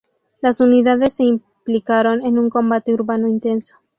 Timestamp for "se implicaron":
1.13-2.23